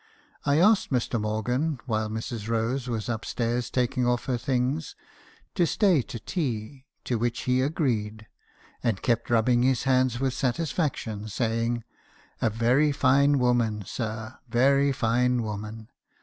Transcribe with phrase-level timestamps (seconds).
[0.47, 1.21] I asked Mr.
[1.21, 2.47] Morgan, while Mrs.
[2.47, 4.95] Rose was up stairs taking off her things,
[5.53, 8.25] to stay to tea; to which he agreed,
[8.81, 11.83] and kept rubbing his hands with satisfaction, saying—
[12.41, 15.87] "'Very fine woman, sir; very fine woman!